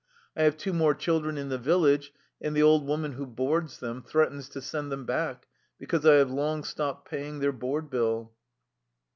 I 0.35 0.41
have 0.41 0.57
two 0.57 0.73
more 0.73 0.95
children 0.95 1.37
in 1.37 1.49
the 1.49 1.59
village, 1.59 2.11
and 2.41 2.55
the 2.55 2.63
old 2.63 2.87
woman 2.87 3.11
who 3.11 3.27
boards 3.27 3.79
them 3.79 4.01
threatens 4.01 4.49
to 4.49 4.59
send 4.59 4.91
them 4.91 5.05
back 5.05 5.45
because 5.77 6.07
I 6.07 6.15
have 6.15 6.31
long 6.31 6.63
stopped 6.63 7.07
paying 7.07 7.37
their 7.37 7.51
board 7.51 7.91
bill." 7.91 8.31